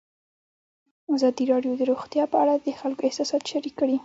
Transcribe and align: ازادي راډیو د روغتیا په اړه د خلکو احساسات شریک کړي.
ازادي 1.15 1.43
راډیو 1.51 1.73
د 1.77 1.81
روغتیا 1.91 2.23
په 2.31 2.37
اړه 2.43 2.53
د 2.57 2.67
خلکو 2.79 3.01
احساسات 3.07 3.43
شریک 3.51 3.73
کړي. 3.79 3.97